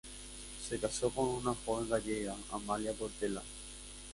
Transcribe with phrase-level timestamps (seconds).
[0.67, 3.43] Se casó con una joven gallega, Amalia Portela.